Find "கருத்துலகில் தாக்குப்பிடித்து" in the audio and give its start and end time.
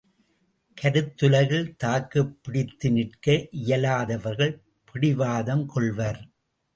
0.77-2.91